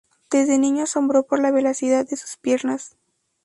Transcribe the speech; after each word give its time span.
Desde 0.31 0.57
niño 0.57 0.81
asombró 0.85 1.27
por 1.27 1.39
la 1.39 1.51
velocidad 1.51 2.07
de 2.07 2.17
sus 2.17 2.35
piernas. 2.35 2.97